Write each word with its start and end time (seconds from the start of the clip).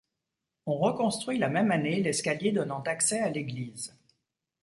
On 0.65 0.79
reconstruit 0.79 1.37
la 1.37 1.47
même 1.47 1.69
année 1.69 2.01
l'escalier 2.01 2.51
donnant 2.51 2.81
accès 2.81 3.19
à 3.19 3.29
l'église. 3.29 3.95